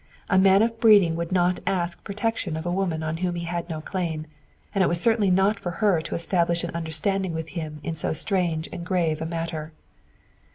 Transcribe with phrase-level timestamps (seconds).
[0.31, 3.69] A man of breeding would not ask protection of a woman on whom he had
[3.69, 4.25] no claim,
[4.73, 8.11] and it was certainly not for her to establish an understanding with him in so
[8.11, 9.73] strange and grave a matter.